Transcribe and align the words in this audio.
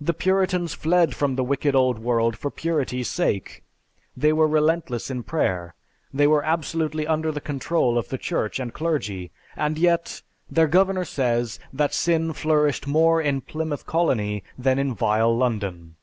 The 0.00 0.14
Puritans 0.14 0.72
fled 0.72 1.16
from 1.16 1.34
the 1.34 1.42
wicked 1.42 1.74
old 1.74 1.98
world 1.98 2.38
for 2.38 2.48
purity's 2.48 3.08
sake, 3.08 3.64
they 4.16 4.32
were 4.32 4.46
relentless 4.46 5.10
in 5.10 5.24
prayer, 5.24 5.74
they 6.14 6.28
were 6.28 6.44
absolutely 6.44 7.08
under 7.08 7.32
the 7.32 7.40
control 7.40 7.98
of 7.98 8.08
the 8.08 8.18
church 8.18 8.60
and 8.60 8.72
clergy, 8.72 9.32
and 9.56 9.76
yet, 9.76 10.22
their 10.48 10.68
Governor 10.68 11.04
says 11.04 11.58
that 11.72 11.92
sin 11.92 12.32
flourished 12.34 12.86
more 12.86 13.20
in 13.20 13.40
Plymouth 13.40 13.84
Colony 13.84 14.44
than 14.56 14.78
in 14.78 14.94
vile 14.94 15.36
London! 15.36 15.96